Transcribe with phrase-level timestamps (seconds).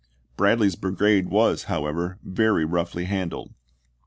[0.35, 3.53] Bradley's brigade was, however, very roughly handled.